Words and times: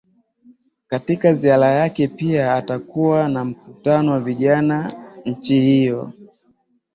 katika 0.87 1.33
ziara 1.33 1.67
yake 1.67 2.07
pia 2.07 2.53
atakuwa 2.53 3.29
na 3.29 3.45
mkutano 3.45 4.11
na 4.13 4.19
vijana 4.19 4.93
nchi 5.25 5.59
hiyo 5.59 6.13